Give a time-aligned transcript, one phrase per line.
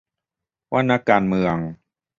[0.71, 1.57] ว่านักการเมือง